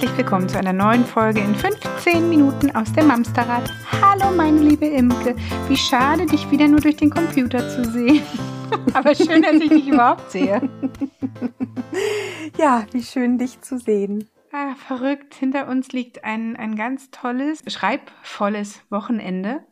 [0.00, 3.70] Herzlich willkommen zu einer neuen Folge in 15 Minuten aus dem Mamsterrad.
[4.00, 5.36] Hallo meine liebe Imke,
[5.68, 8.22] wie schade dich wieder nur durch den Computer zu sehen.
[8.94, 10.62] Aber schön, dass ich dich überhaupt sehe.
[12.56, 14.26] Ja, wie schön dich zu sehen.
[14.52, 15.34] Ah, verrückt.
[15.34, 19.66] Hinter uns liegt ein, ein ganz tolles, schreibvolles Wochenende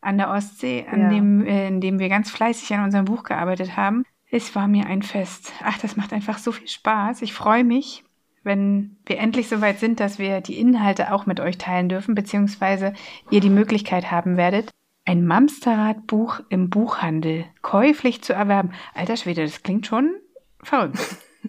[0.00, 1.08] an der Ostsee, an Ja.
[1.08, 4.04] dem, äh, in dem wir ganz fleißig an unserem Buch gearbeitet haben.
[4.30, 5.52] Es war mir ein Fest.
[5.64, 7.22] Ach, das macht einfach so viel Spaß.
[7.22, 8.04] Ich freue mich,
[8.44, 12.92] wenn wir endlich soweit sind, dass wir die Inhalte auch mit euch teilen dürfen, beziehungsweise
[13.30, 14.70] ihr die Möglichkeit haben werdet,
[15.04, 18.72] ein Mamsterrad-Buch im Buchhandel käuflich zu erwerben.
[18.94, 20.14] Alter Schwede, das klingt schon
[20.62, 20.98] verrückt.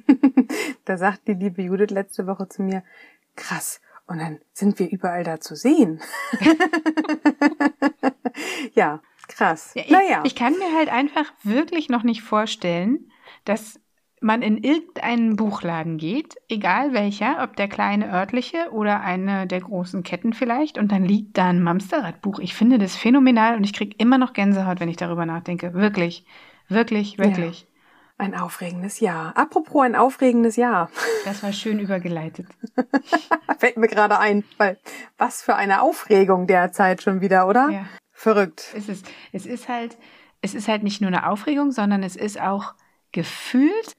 [0.85, 2.83] Da sagt die liebe Judith letzte Woche zu mir,
[3.35, 6.01] krass, und dann sind wir überall da zu sehen.
[8.73, 9.71] ja, krass.
[9.75, 13.11] Ja, ich, naja, ich kann mir halt einfach wirklich noch nicht vorstellen,
[13.45, 13.79] dass
[14.23, 20.03] man in irgendeinen Buchladen geht, egal welcher, ob der kleine örtliche oder eine der großen
[20.03, 22.39] Ketten vielleicht, und dann liegt da ein Mamsterrad-Buch.
[22.39, 25.73] Ich finde das phänomenal und ich kriege immer noch Gänsehaut, wenn ich darüber nachdenke.
[25.73, 26.25] Wirklich,
[26.69, 27.67] wirklich, wirklich.
[28.17, 29.35] ein aufregendes Jahr.
[29.35, 30.89] Apropos ein aufregendes Jahr.
[31.25, 32.47] Das war schön übergeleitet.
[33.57, 34.77] Fällt mir gerade ein, weil
[35.17, 37.69] was für eine Aufregung derzeit schon wieder, oder?
[37.69, 37.85] Ja.
[38.11, 38.73] Verrückt.
[38.75, 39.97] Es ist, es ist halt,
[40.41, 42.73] es ist halt nicht nur eine Aufregung, sondern es ist auch
[43.11, 43.93] gefühlt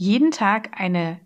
[0.00, 1.20] jeden Tag eine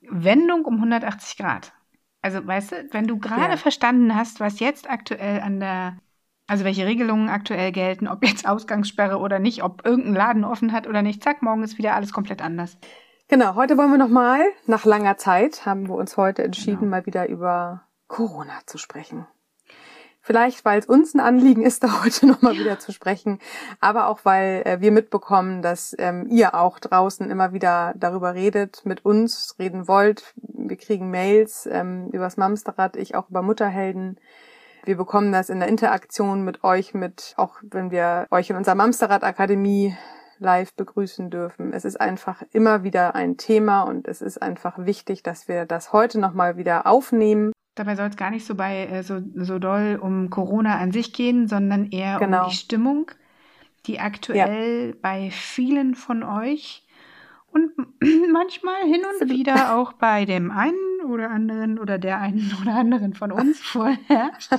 [0.00, 1.74] Wendung um 180 Grad.
[2.22, 3.56] Also, weißt du, wenn du gerade Ja.
[3.58, 5.98] verstanden hast, was jetzt aktuell an der,
[6.46, 10.86] also welche Regelungen aktuell gelten, ob jetzt Ausgangssperre oder nicht, ob irgendein Laden offen hat
[10.86, 12.78] oder nicht, zack, morgen ist wieder alles komplett anders.
[13.28, 16.90] Genau, heute wollen wir nochmal, nach langer Zeit, haben wir uns heute entschieden, Genau.
[16.92, 19.26] mal wieder über Corona zu sprechen.
[20.26, 23.40] Vielleicht, weil es uns ein Anliegen ist, da heute nochmal wieder zu sprechen,
[23.80, 28.86] aber auch, weil äh, wir mitbekommen, dass ähm, ihr auch draußen immer wieder darüber redet,
[28.86, 30.32] mit uns reden wollt.
[30.36, 34.18] Wir kriegen Mails ähm, übers Mamsterrad, ich auch über Mutterhelden.
[34.84, 38.76] Wir bekommen das in der Interaktion mit euch, mit auch wenn wir euch in unserer
[38.76, 39.94] Mamsterrad Akademie
[40.38, 41.74] live begrüßen dürfen.
[41.74, 45.92] Es ist einfach immer wieder ein Thema und es ist einfach wichtig, dass wir das
[45.92, 47.52] heute nochmal wieder aufnehmen.
[47.74, 51.12] Dabei soll es gar nicht so bei äh, so, so doll um Corona an sich
[51.12, 52.44] gehen, sondern eher Genau.
[52.44, 53.10] um die Stimmung,
[53.86, 56.86] die aktuell bei vielen von euch
[57.50, 57.70] und
[58.32, 60.76] manchmal hin und wieder auch bei dem einen
[61.06, 64.52] oder anderen oder der einen oder anderen von uns vorherrscht.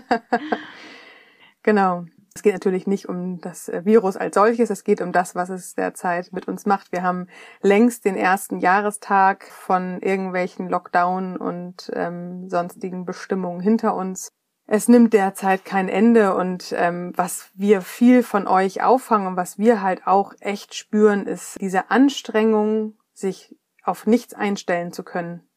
[1.64, 2.06] Genau.
[2.36, 5.50] Es geht natürlich nicht um das äh, Virus als solches, es geht um das, was
[5.50, 6.92] es derzeit mit uns macht.
[6.92, 7.28] Wir haben
[7.62, 14.30] längst den ersten Jahrestag von irgendwelchen Lockdown und ähm, sonstigen Bestimmungen hinter uns.
[14.68, 19.58] Es nimmt derzeit kein Ende und ähm, was wir viel von euch auffangen und was
[19.58, 25.48] wir halt auch echt spüren, ist diese Anstrengung, sich auf nichts einstellen zu können.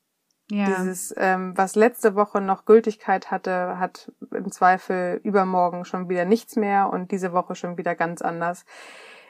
[0.50, 6.24] Ja, Dieses, ähm, was letzte Woche noch Gültigkeit hatte, hat im Zweifel übermorgen schon wieder
[6.24, 8.64] nichts mehr und diese Woche schon wieder ganz anders.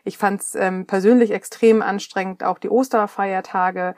[0.05, 3.97] Ich fand es ähm, persönlich extrem anstrengend, auch die Osterfeiertage.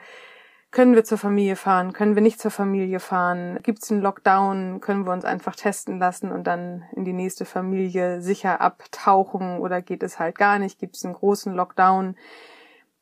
[0.71, 1.93] Können wir zur Familie fahren?
[1.93, 3.59] Können wir nicht zur Familie fahren?
[3.61, 4.79] Gibt es einen Lockdown?
[4.79, 9.59] Können wir uns einfach testen lassen und dann in die nächste Familie sicher abtauchen?
[9.59, 10.79] Oder geht es halt gar nicht?
[10.79, 12.15] Gibt es einen großen Lockdown?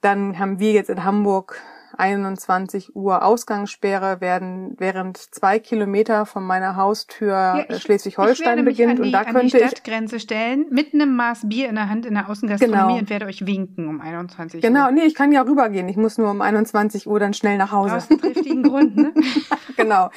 [0.01, 1.61] Dann haben wir jetzt in Hamburg
[1.99, 7.81] 21 Uhr Ausgangssperre, werden während zwei Kilometer von meiner Haustür Ja, äh, ich- ich werde
[7.81, 11.47] Schleswig-Holstein beginnt an die, und da an die könnte ich Stadtgrenze stellen, mit einem Maß
[11.49, 12.97] Bier in der Hand in der Außengastronomie Genau.
[12.97, 14.91] und werde euch winken um 21 genau, Uhr.
[14.91, 15.87] nee, ich kann ja rübergehen.
[15.89, 17.95] Ich muss nur um 21 Uhr dann schnell nach Hause.
[17.97, 19.13] Aus einem triftigen Grund, ne?
[19.77, 20.09] genau.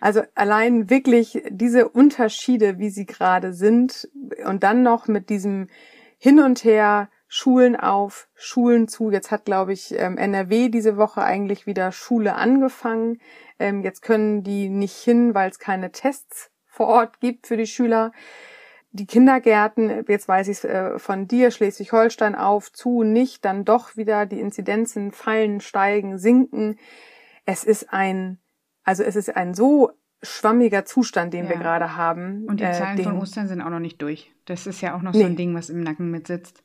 [0.00, 4.08] Also allein wirklich diese Unterschiede, wie sie gerade sind
[4.44, 5.68] und dann noch mit diesem
[6.18, 9.10] Hin und Her, Schulen auf, Schulen zu.
[9.10, 13.18] Jetzt hat, glaube ich, ähm, NRW diese Woche eigentlich wieder Schule angefangen.
[13.58, 17.66] Ähm, Jetzt können die nicht hin, weil es keine Tests vor Ort gibt für die
[17.66, 18.12] Schüler.
[18.92, 23.96] Die Kindergärten, jetzt weiß ich es äh, von dir, Schleswig-Holstein auf, zu, nicht, dann doch
[23.96, 26.78] wieder die Inzidenzen fallen, steigen, sinken.
[27.44, 28.38] Es ist ein,
[28.84, 29.90] also es ist ein so
[30.22, 31.60] schwammiger Zustand, den wir Ja.
[31.62, 32.44] gerade haben.
[32.48, 34.32] Und die äh, Zahlen von den- Ostern sind auch noch nicht durch.
[34.46, 35.26] Das ist ja auch noch so Nee.
[35.26, 36.62] ein Ding, was im Nacken mitsitzt.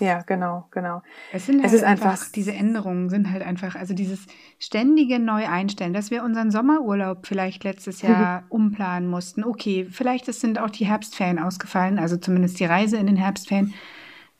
[0.00, 1.02] Ja, genau, genau.
[1.32, 4.26] Es sind Es halt ist einfach, einfach- diese Änderungen sind halt einfach, also dieses
[4.58, 9.44] ständige Neu-Einstellen, dass wir unseren Sommerurlaub vielleicht letztes Jahr umplanen mussten.
[9.44, 13.72] Okay, vielleicht es sind auch die Herbstferien ausgefallen, also zumindest die Reise in den Herbstferien.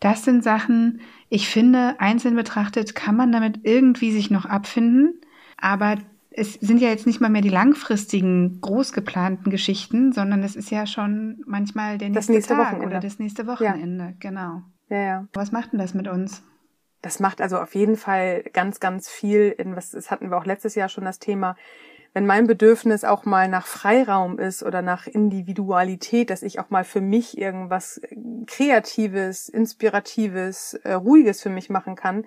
[0.01, 5.21] Das sind Sachen, ich finde, einzeln betrachtet kann man damit irgendwie sich noch abfinden,
[5.59, 5.97] aber
[6.33, 10.71] es sind ja jetzt nicht mal mehr die langfristigen, groß geplanten Geschichten, sondern es ist
[10.71, 12.87] ja schon manchmal der nächste, nächste Tag Wochenende.
[12.87, 14.63] oder das nächste Wochenende, genau.
[14.91, 15.29] Ja, ja.
[15.33, 16.43] Was macht denn das mit uns?
[17.03, 19.55] das macht also auf jeden Fall ganz, ganz viel.
[19.57, 21.57] In was, das hatten wir auch letztes Jahr schon das Thema.
[22.13, 26.85] Wenn mein Bedürfnis auch mal nach Freiraum ist oder nach Individualität, dass ich auch mal
[26.85, 28.01] für mich irgendwas
[28.47, 32.27] Kreatives, Inspiratives, äh, Ruhiges für mich machen kann,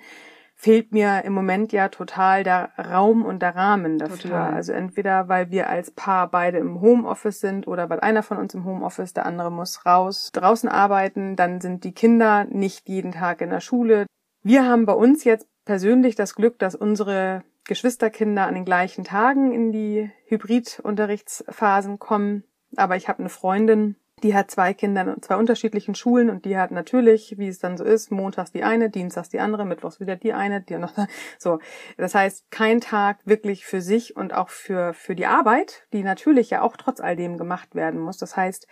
[0.63, 4.18] fehlt mir im Moment ja total der Raum und der Rahmen dafür.
[4.18, 4.54] Total.
[4.54, 8.54] Also entweder weil wir als Paar beide im Homeoffice sind oder weil einer von uns
[8.54, 13.42] im Homeoffice, der andere muss raus, draußen arbeiten, dann sind die Kinder nicht jeden Tag
[13.42, 14.06] in der Schule.
[14.42, 19.51] Wir haben bei uns jetzt persönlich das Glück, dass unsere Geschwisterkinder an den gleichen Tagen
[19.51, 22.45] in die Hybridunterrichtsphasen kommen.
[22.77, 26.57] Aber ich habe eine Freundin, die hat zwei Kinder in zwei unterschiedlichen Schulen und die
[26.57, 30.15] hat natürlich, wie es dann so ist, montags die eine, dienstags die andere, mittwochs wieder
[30.15, 30.93] die eine, die noch
[31.37, 31.59] so.
[31.97, 36.49] Das heißt, kein Tag wirklich für sich und auch für für die Arbeit, die natürlich
[36.49, 38.17] ja auch trotz all dem gemacht werden muss.
[38.17, 38.67] Das heißt,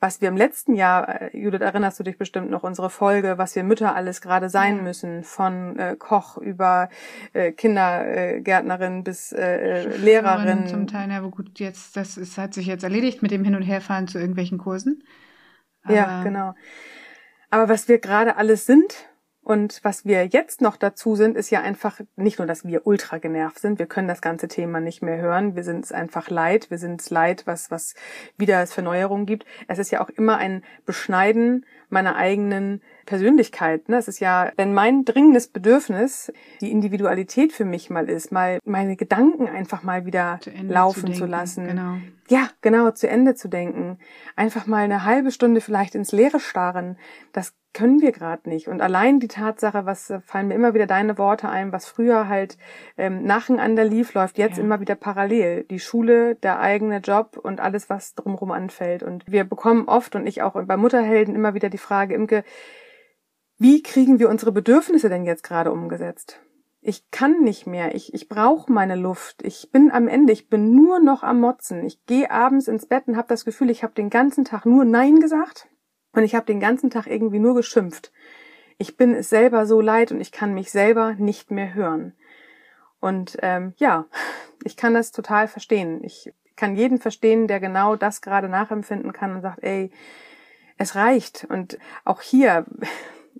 [0.00, 3.54] was wir im letzten Jahr, äh, Judith, erinnerst du dich bestimmt noch unsere Folge, was
[3.54, 6.88] wir Mütter alles gerade sein müssen, von äh, Koch über
[7.32, 10.66] äh, Kindergärtnerin bis äh, Lehrerin.
[10.66, 13.54] Zum Teil, ja, aber gut, jetzt das ist, hat sich jetzt erledigt mit dem Hin
[13.54, 14.93] und Herfahren zu irgendwelchen Kursen.
[15.82, 16.54] Aber ja, genau.
[17.50, 19.06] Aber was wir gerade alles sind
[19.42, 23.18] und was wir jetzt noch dazu sind, ist ja einfach nicht nur, dass wir ultra
[23.18, 23.78] genervt sind.
[23.78, 25.54] Wir können das ganze Thema nicht mehr hören.
[25.54, 26.70] Wir sind es einfach leid.
[26.70, 27.94] Wir sind es leid, was, was
[28.38, 29.44] wieder es für Neuerungen gibt.
[29.68, 33.88] Es ist ja auch immer ein Beschneiden meiner eigenen Persönlichkeit.
[33.88, 33.96] Ne?
[33.96, 38.96] Es ist ja, wenn mein dringendes Bedürfnis die Individualität für mich mal ist, mal meine
[38.96, 41.66] Gedanken einfach mal wieder zu laufen zu, zu, lassen.
[41.66, 41.96] Genau.
[42.28, 43.98] Ja, genau, zu Ende zu denken.
[44.36, 46.96] Einfach mal eine halbe Stunde vielleicht ins Leere starren.
[47.32, 48.68] Das können wir gerade nicht.
[48.68, 52.28] Und allein die Tatsache, was äh, fallen mir immer wieder deine Worte ein, was früher
[52.28, 52.56] halt
[52.96, 54.64] ähm, nacheinander lief, läuft jetzt ja.
[54.64, 55.64] immer wieder parallel.
[55.64, 59.02] Die Schule, der eigene Job und alles, was drumherum anfällt.
[59.02, 62.44] Und wir bekommen oft und ich auch bei Mutterhelden immer wieder die Frage, Imke,
[63.58, 66.40] wie kriegen wir unsere Bedürfnisse denn jetzt gerade umgesetzt?
[66.80, 70.74] Ich kann nicht mehr, ich, ich brauche meine Luft, ich bin am Ende, ich bin
[70.74, 71.82] nur noch am Motzen.
[71.84, 74.84] Ich gehe abends ins Bett und habe das Gefühl, ich habe den ganzen Tag nur
[74.84, 75.68] Nein gesagt
[76.12, 78.12] und ich habe den ganzen Tag irgendwie nur geschimpft.
[78.76, 82.14] Ich bin es selber so leid und ich kann mich selber nicht mehr hören.
[83.00, 84.06] Und ähm, ja,
[84.64, 86.02] ich kann das total verstehen.
[86.04, 89.90] Ich kann jeden verstehen, der genau das gerade nachempfinden kann und sagt, ey,
[90.76, 91.46] es reicht.
[91.48, 92.66] Und auch hier,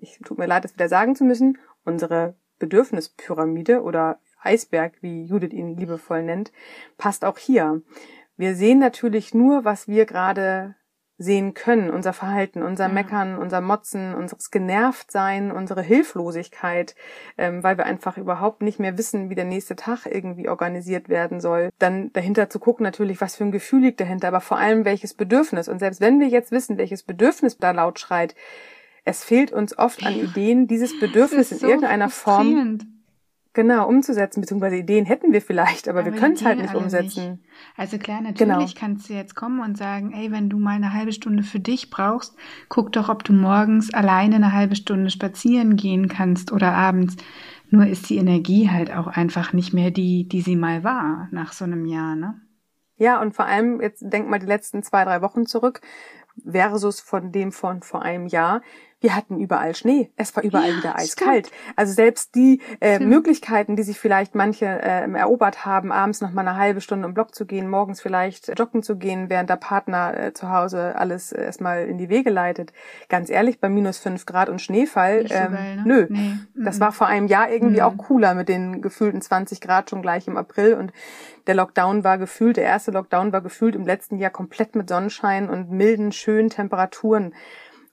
[0.05, 5.53] ich tut mir leid, das wieder sagen zu müssen, unsere Bedürfnispyramide oder Eisberg, wie Judith
[5.53, 6.53] ihn liebevoll nennt,
[6.99, 7.83] passt auch hier.
[8.37, 10.77] Wir sehen natürlich nur, was wir gerade
[11.17, 16.97] sehen können, unser Verhalten, unser Meckern, unser Motzen, unseres Genervtsein, unsere Hilflosigkeit,
[17.39, 21.41] ähm, weil wir einfach überhaupt nicht mehr wissen, wie der nächste Tag irgendwie organisiert werden
[21.41, 21.71] soll.
[21.79, 25.15] Dann dahinter zu gucken natürlich, was für ein Gefühl liegt dahinter, aber vor allem welches
[25.15, 25.69] Bedürfnis.
[25.69, 28.35] Und selbst wenn wir jetzt wissen, welches Bedürfnis da laut schreit,
[29.05, 32.79] es fehlt uns oft an Ideen, dieses Bedürfnis in so irgendeiner Form
[33.55, 37.31] genau umzusetzen, beziehungsweise Ideen hätten wir vielleicht, aber, aber wir können es halt nicht umsetzen.
[37.33, 37.45] Nicht.
[37.77, 38.81] Also klar, natürlich genau.
[38.81, 41.89] kannst du jetzt kommen und sagen, ey, wenn du mal eine halbe Stunde für dich
[41.89, 42.35] brauchst,
[42.69, 47.17] guck doch, ob du morgens alleine eine halbe Stunde spazieren gehen kannst oder abends.
[47.71, 51.53] Nur ist die Energie halt auch einfach nicht mehr die, die sie mal war nach
[51.53, 52.41] so einem Jahr, ne?
[52.97, 55.81] Ja, und vor allem, jetzt denk mal die letzten zwei, drei Wochen zurück,
[56.45, 58.63] versus von dem von vor einem Jahr
[59.05, 60.11] wir hatten überall Schnee.
[60.17, 61.49] Es war überall ja, wieder eiskalt.
[61.49, 61.73] Stimmt.
[61.77, 66.41] Also selbst die äh, Möglichkeiten, die sich vielleicht manche äh, erobert haben, abends noch mal
[66.41, 70.19] eine halbe Stunde im Block zu gehen, morgens vielleicht joggen zu gehen, während der Partner
[70.19, 72.73] äh, zu Hause alles äh, erstmal in die Wege leitet.
[73.11, 75.83] Ganz ehrlich, bei minus fünf Grad und Schneefall, ähm, so geil, ne?
[75.85, 76.07] nö.
[76.09, 76.39] Nee.
[76.65, 77.87] Das war vor einem Jahr irgendwie mhm.
[77.87, 80.95] auch cooler mit den gefühlten 20 Grad schon gleich im April und
[81.47, 85.51] der Lockdown war gefühlt, der erste Lockdown war gefühlt im letzten Jahr komplett mit Sonnenschein
[85.51, 87.35] und milden, schönen Temperaturen.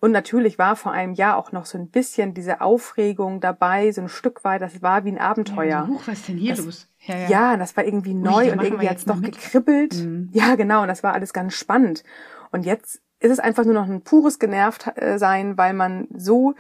[0.02, 4.02] Und natürlich war vor einem Jahr auch noch so ein bisschen diese Aufregung dabei, so
[4.02, 5.70] ein Stück weit, das war wie ein Abenteuer.
[5.70, 6.88] Ja, huch, was ist denn hier das, los?
[7.06, 7.30] Ja, ja.
[7.30, 9.94] ja, das war irgendwie neu Ui, und irgendwie hat's doch gekribbelt.
[9.94, 10.30] Mhm.
[10.34, 12.04] Ja, genau, und das war alles ganz spannend.
[12.52, 16.56] Und jetzt ist es einfach nur noch ein pures Genervtsein, weil man so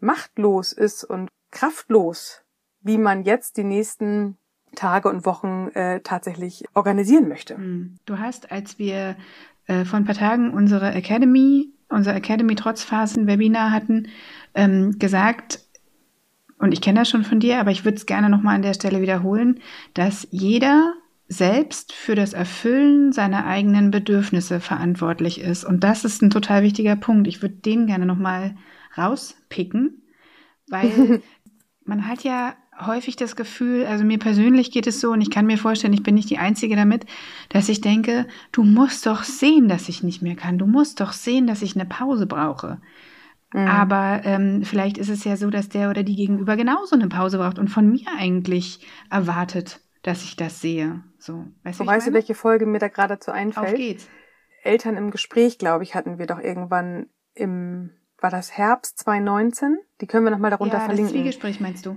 [0.00, 2.44] machtlos ist und kraftlos,
[2.80, 4.38] wie man jetzt die nächsten
[4.74, 7.58] Tage und Wochen äh, tatsächlich organisieren möchte.
[7.58, 7.98] Mhm.
[8.06, 9.16] Du hast, als wir
[9.66, 14.08] äh, vor ein paar Tagen unsere Academy unser Academy Trotzphasen Webinar hatten,
[14.54, 15.60] ähm, gesagt,
[16.58, 18.74] und ich kenne das schon von dir, aber ich würde es gerne nochmal an der
[18.74, 19.60] Stelle wiederholen,
[19.94, 20.94] dass jeder
[21.28, 25.64] selbst für das Erfüllen seiner eigenen Bedürfnisse verantwortlich ist.
[25.64, 27.26] Und das ist ein total wichtiger Punkt.
[27.26, 28.56] Ich würde den gerne nochmal
[28.96, 30.02] rauspicken,
[30.68, 31.20] weil
[31.84, 35.46] man hat ja häufig das Gefühl, also mir persönlich geht es so und ich kann
[35.46, 37.06] mir vorstellen, ich bin nicht die Einzige damit,
[37.48, 40.58] dass ich denke, du musst doch sehen, dass ich nicht mehr kann.
[40.58, 42.80] Du musst doch sehen, dass ich eine Pause brauche.
[43.52, 43.68] Mhm.
[43.68, 47.38] Aber ähm, vielleicht ist es ja so, dass der oder die Gegenüber genauso eine Pause
[47.38, 51.02] braucht und von mir eigentlich erwartet, dass ich das sehe.
[51.18, 53.66] So, weißt, so, weißt du, welche Folge mir da gerade zu einfällt?
[53.68, 54.08] Auf geht's.
[54.62, 57.90] Eltern im Gespräch, glaube ich, hatten wir doch irgendwann im,
[58.20, 59.78] war das Herbst 2019?
[60.00, 61.12] Die können wir nochmal darunter ja, verlinken.
[61.12, 61.96] Das Zwiegespräch meinst du?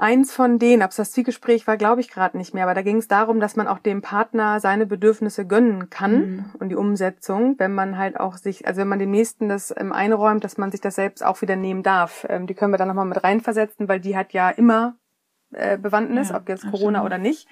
[0.00, 2.80] Eins von denen, ob es das Zwiegespräch war, glaube ich gerade nicht mehr, aber da
[2.80, 6.44] ging es darum, dass man auch dem Partner seine Bedürfnisse gönnen kann mhm.
[6.58, 9.92] und die Umsetzung, wenn man halt auch sich, also wenn man dem Nächsten das ähm,
[9.92, 12.26] einräumt, dass man sich das selbst auch wieder nehmen darf.
[12.30, 14.94] Ähm, die können wir dann nochmal mit reinversetzen, weil die hat ja immer
[15.52, 17.46] äh, Bewandtnis, ja, ob jetzt Corona oder nicht.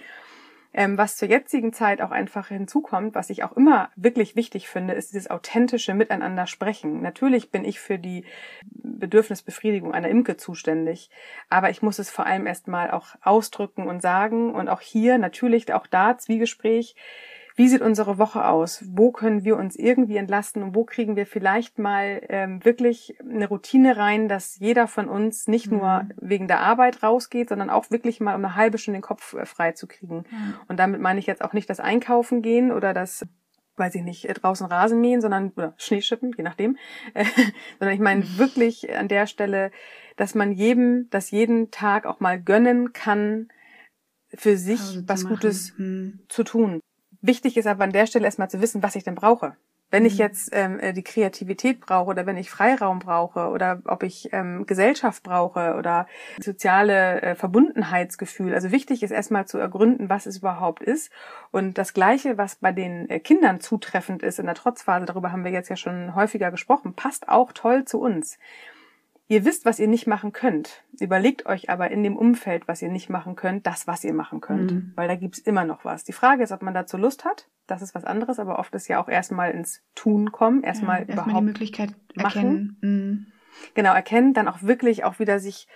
[0.74, 4.94] Ähm, was zur jetzigen Zeit auch einfach hinzukommt, was ich auch immer wirklich wichtig finde,
[4.94, 7.00] ist dieses authentische Miteinander sprechen.
[7.00, 8.24] Natürlich bin ich für die
[8.72, 11.10] Bedürfnisbefriedigung einer Imke zuständig,
[11.48, 15.72] aber ich muss es vor allem erstmal auch ausdrücken und sagen und auch hier natürlich
[15.72, 16.94] auch da Zwiegespräch
[17.58, 18.84] wie sieht unsere Woche aus?
[18.86, 23.48] Wo können wir uns irgendwie entlasten und wo kriegen wir vielleicht mal ähm, wirklich eine
[23.48, 25.78] Routine rein, dass jeder von uns nicht mhm.
[25.78, 29.34] nur wegen der Arbeit rausgeht, sondern auch wirklich mal um eine halbe Stunde den Kopf
[29.34, 30.18] äh, frei zu kriegen.
[30.30, 30.54] Mhm.
[30.68, 33.26] Und damit meine ich jetzt auch nicht das Einkaufen gehen oder das
[33.76, 36.76] weiß ich nicht, draußen Rasen mähen, sondern oder Schnee schippen, je nachdem,
[37.14, 37.24] äh,
[37.80, 38.38] sondern ich meine mhm.
[38.38, 39.72] wirklich an der Stelle,
[40.14, 43.48] dass man jedem, das jeden Tag auch mal gönnen kann,
[44.32, 46.20] für sich was Gutes hm.
[46.28, 46.80] zu tun.
[47.20, 49.56] Wichtig ist aber an der Stelle erstmal zu wissen, was ich denn brauche.
[49.90, 50.18] Wenn ich mhm.
[50.18, 54.66] jetzt ähm, äh, die Kreativität brauche oder wenn ich Freiraum brauche oder ob ich ähm,
[54.66, 56.06] Gesellschaft brauche oder
[56.38, 58.52] soziale äh, Verbundenheitsgefühl.
[58.54, 61.10] Also wichtig ist erstmal zu ergründen, was es überhaupt ist.
[61.50, 65.44] Und das Gleiche, was bei den äh, Kindern zutreffend ist in der Trotzphase, darüber haben
[65.44, 68.38] wir jetzt ja schon häufiger gesprochen, passt auch toll zu uns.
[69.30, 70.84] Ihr wisst, was ihr nicht machen könnt.
[70.98, 74.40] Überlegt euch aber in dem Umfeld, was ihr nicht machen könnt, das, was ihr machen
[74.40, 74.72] könnt.
[74.72, 74.92] Mhm.
[74.96, 76.04] Weil da gibt's immer noch was.
[76.04, 77.46] Die Frage ist, ob man dazu Lust hat.
[77.66, 81.12] Das ist was anderes, aber oft ist ja auch erstmal ins Tun kommen, erstmal ja,
[81.12, 82.22] überhaupt erst die Möglichkeit erkennen.
[82.22, 82.78] machen.
[82.80, 83.26] Mhm.
[83.74, 85.68] Genau, erkennen, dann auch wirklich auch wieder sich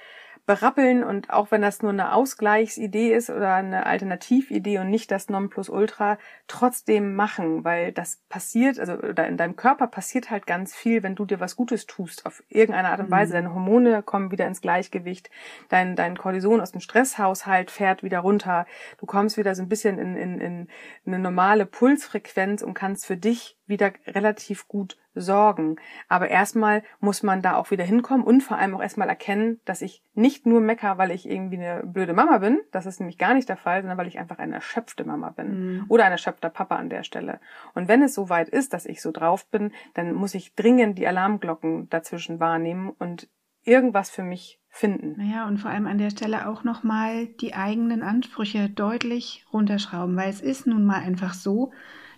[0.45, 5.29] berappeln und auch wenn das nur eine Ausgleichsidee ist oder eine Alternatividee und nicht das
[5.29, 6.19] Nonplusultra,
[6.49, 11.15] trotzdem machen, weil das passiert, also oder in deinem Körper passiert halt ganz viel, wenn
[11.15, 13.13] du dir was Gutes tust, auf irgendeine Art und mhm.
[13.13, 13.33] Weise.
[13.35, 15.31] Deine Hormone kommen wieder ins Gleichgewicht,
[15.69, 18.67] dein, dein Cortison aus dem Stresshaushalt fährt wieder runter,
[18.99, 20.69] du kommst wieder so ein bisschen in, in, in
[21.07, 25.76] eine normale Pulsfrequenz und kannst für dich wieder relativ gut sorgen.
[26.09, 29.83] Aber erstmal muss man da auch wieder hinkommen und vor allem auch erstmal erkennen, dass
[29.83, 32.61] ich nicht nur mecker, weil ich irgendwie eine blöde Mama bin.
[32.73, 35.76] Das ist nämlich gar nicht der Fall, sondern weil ich einfach eine erschöpfte Mama bin.
[35.76, 35.85] Mhm.
[35.88, 37.40] Oder ein erschöpfter Papa an der Stelle.
[37.75, 41.07] Und wenn es soweit ist, dass ich so drauf bin, dann muss ich dringend die
[41.07, 43.28] Alarmglocken dazwischen wahrnehmen und
[43.64, 45.14] irgendwas für mich finden.
[45.19, 50.31] Naja, und vor allem an der Stelle auch nochmal die eigenen Ansprüche deutlich runterschrauben, weil
[50.31, 51.73] es ist nun mal einfach so,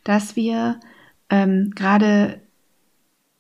[0.05, 0.79] dass wir
[1.31, 2.41] ähm, gerade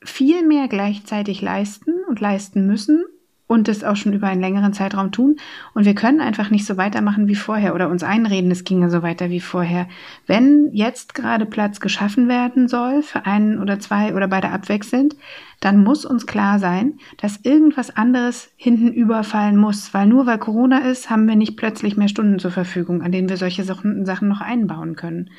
[0.03, 3.05] viel mehr gleichzeitig leisten und leisten müssen
[3.47, 5.37] und das auch schon über einen längeren Zeitraum tun.
[5.75, 9.03] Und wir können einfach nicht so weitermachen wie vorher oder uns einreden, es ginge so
[9.03, 9.87] weiter wie vorher.
[10.27, 15.17] Wenn jetzt gerade Platz geschaffen werden soll für einen oder zwei oder beide abwechselnd,
[15.61, 20.79] dann muss uns klar sein, dass irgendwas anderes hinten überfallen muss, weil nur weil Corona
[20.79, 24.41] ist, haben wir nicht plötzlich mehr Stunden zur Verfügung, an denen wir solche Sachen noch
[24.41, 25.31] einbauen können.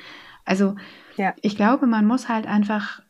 [0.46, 0.76] Also
[1.18, 1.34] ja.
[1.42, 3.02] ich glaube, man muss halt einfach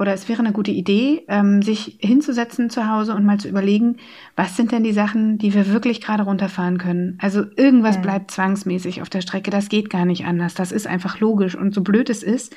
[0.00, 3.98] oder es wäre eine gute Idee, ähm, sich hinzusetzen zu Hause und mal zu überlegen,
[4.34, 7.18] was sind denn die Sachen, die wir wirklich gerade runterfahren können.
[7.20, 8.02] Also irgendwas mhm.
[8.02, 11.74] bleibt zwangsmäßig auf der Strecke, das geht gar nicht anders, das ist einfach logisch und
[11.74, 12.56] so blöd es ist,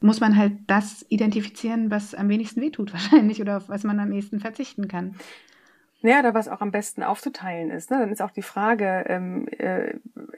[0.00, 4.10] muss man halt das identifizieren, was am wenigsten wehtut wahrscheinlich oder auf was man am
[4.10, 5.14] ehesten verzichten kann.
[6.00, 7.90] Ja, oder was auch am besten aufzuteilen ist.
[7.90, 7.98] Ne?
[7.98, 9.94] Dann ist auch die Frage, ähm, äh,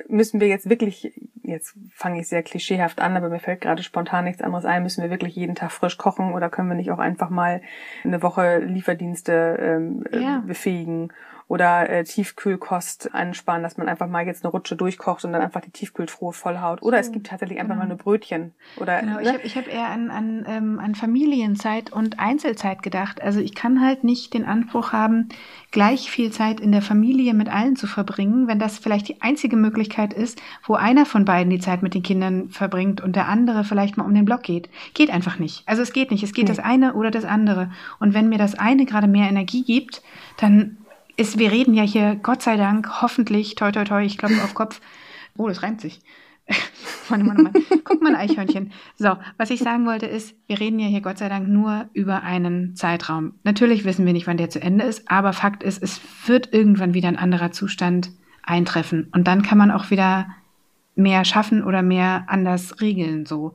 [0.08, 1.12] müssen wir jetzt wirklich,
[1.42, 5.02] jetzt fange ich sehr klischeehaft an, aber mir fällt gerade spontan nichts anderes ein, müssen
[5.02, 7.60] wir wirklich jeden Tag frisch kochen oder können wir nicht auch einfach mal
[8.04, 10.42] eine Woche Lieferdienste ähm, ja.
[10.46, 11.12] befähigen
[11.50, 15.60] oder äh, Tiefkühlkost ansparen, dass man einfach mal jetzt eine Rutsche durchkocht und dann einfach
[15.60, 16.80] die Tiefkühltruhe vollhaut.
[16.80, 17.86] Oder so, es gibt tatsächlich einfach genau.
[17.86, 18.52] mal eine Brötchen.
[18.76, 19.22] Oder, genau, ne?
[19.22, 23.20] ich habe ich hab eher an, an, ähm, an Familienzeit und Einzelzeit gedacht.
[23.20, 25.28] Also ich kann halt nicht den Anspruch haben,
[25.72, 29.56] gleich viel Zeit in der Familie mit allen zu verbringen, wenn das vielleicht die einzige
[29.56, 33.64] Möglichkeit ist, wo einer von beiden die Zeit mit den Kindern verbringt und der andere
[33.64, 34.70] vielleicht mal um den Block geht.
[34.94, 35.66] Geht einfach nicht.
[35.66, 36.22] Also es geht nicht.
[36.22, 36.54] Es geht nee.
[36.54, 37.72] das eine oder das andere.
[37.98, 40.00] Und wenn mir das eine gerade mehr Energie gibt,
[40.36, 40.76] dann
[41.16, 44.54] ist, wir reden ja hier, Gott sei Dank, hoffentlich, toi, toi, toi, ich glaube auf
[44.54, 44.80] Kopf.
[45.36, 46.00] Oh, das reimt sich.
[47.08, 47.52] Mann, Mann, Mann.
[47.84, 48.72] Guck mal, ein Eichhörnchen.
[48.96, 52.22] So, was ich sagen wollte ist, wir reden ja hier Gott sei Dank nur über
[52.22, 53.34] einen Zeitraum.
[53.44, 56.94] Natürlich wissen wir nicht, wann der zu Ende ist, aber Fakt ist, es wird irgendwann
[56.94, 58.10] wieder ein anderer Zustand
[58.42, 59.08] eintreffen.
[59.12, 60.28] Und dann kann man auch wieder
[60.94, 63.54] mehr schaffen oder mehr anders regeln, so.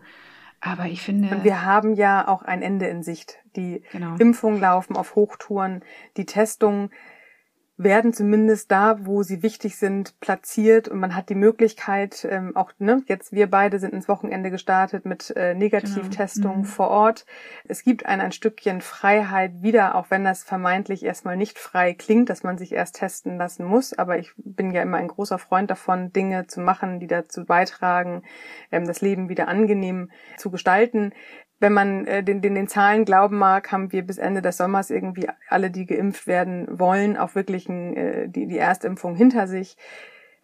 [0.61, 1.29] Aber ich finde.
[1.29, 3.37] Und wir haben ja auch ein Ende in Sicht.
[3.55, 4.15] Die genau.
[4.17, 5.83] Impfungen laufen auf Hochtouren,
[6.17, 6.89] die Testungen
[7.77, 12.71] werden zumindest da, wo sie wichtig sind, platziert und man hat die Möglichkeit, ähm, auch
[12.79, 16.55] ne, jetzt wir beide sind ins Wochenende gestartet mit äh, Negativtestung genau.
[16.63, 16.65] mhm.
[16.65, 17.25] vor Ort.
[17.67, 22.29] Es gibt ein, ein Stückchen Freiheit wieder, auch wenn das vermeintlich erstmal nicht frei klingt,
[22.29, 23.91] dass man sich erst testen lassen muss.
[23.93, 28.23] Aber ich bin ja immer ein großer Freund davon, Dinge zu machen, die dazu beitragen,
[28.71, 31.11] ähm, das Leben wieder angenehm zu gestalten
[31.59, 34.89] wenn man äh, den, den, den Zahlen glauben mag, haben wir bis Ende des Sommers
[34.89, 39.77] irgendwie alle, die geimpft werden wollen, auch wirklich ein, äh, die, die Erstimpfung hinter sich.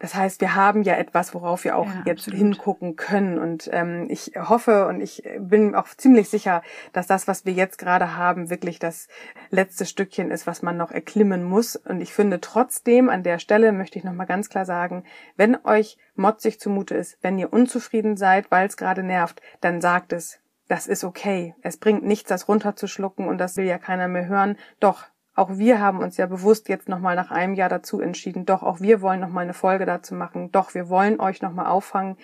[0.01, 2.39] Das heißt, wir haben ja etwas, worauf wir auch ja, jetzt absolut.
[2.39, 3.38] hingucken können.
[3.38, 7.77] Und ähm, ich hoffe und ich bin auch ziemlich sicher, dass das, was wir jetzt
[7.77, 9.08] gerade haben, wirklich das
[9.51, 11.75] letzte Stückchen ist, was man noch erklimmen muss.
[11.75, 15.03] Und ich finde trotzdem an der Stelle möchte ich nochmal ganz klar sagen,
[15.38, 20.13] wenn euch motzig zumute ist, wenn ihr unzufrieden seid, weil es gerade nervt, dann sagt
[20.13, 20.41] es
[20.72, 21.54] das ist okay.
[21.62, 24.56] Es bringt nichts, das runterzuschlucken und das will ja keiner mehr hören.
[24.80, 25.04] Doch,
[25.36, 28.46] auch wir haben uns ja bewusst jetzt nochmal nach einem Jahr dazu entschieden.
[28.46, 30.50] Doch, auch wir wollen nochmal eine Folge dazu machen.
[30.54, 32.16] Doch, wir wollen euch nochmal auffangen,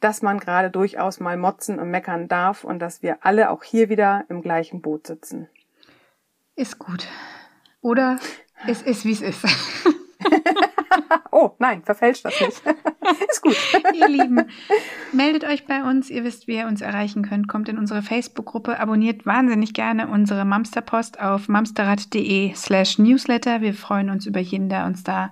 [0.00, 3.90] dass man gerade durchaus mal motzen und meckern darf und dass wir alle auch hier
[3.90, 5.50] wieder im gleichen Boot sitzen.
[6.56, 7.06] Ist gut.
[7.82, 8.18] Oder
[8.66, 9.44] es ist, wie es ist.
[11.32, 12.62] oh, nein, verfälscht das nicht.
[13.30, 13.56] Ist gut.
[13.94, 14.46] ihr Lieben,
[15.12, 16.10] meldet euch bei uns.
[16.10, 17.48] Ihr wisst, wie ihr uns erreichen könnt.
[17.48, 23.60] Kommt in unsere Facebook-Gruppe, abonniert wahnsinnig gerne unsere Mamsterpost auf mamsterrad.de slash newsletter.
[23.60, 25.30] Wir freuen uns über jeden, der uns da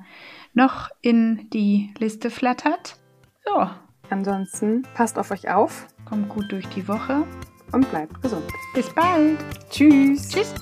[0.55, 2.97] noch in die Liste flattert.
[3.45, 3.69] So.
[4.11, 5.87] Ansonsten passt auf euch auf.
[6.05, 7.25] Kommt gut durch die Woche.
[7.73, 8.51] Und bleibt gesund.
[8.75, 9.39] Bis bald.
[9.71, 10.31] Tschüss.
[10.31, 10.55] Tschüss.